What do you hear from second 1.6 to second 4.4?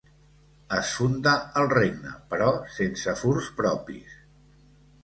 el regne, però sense furs propis.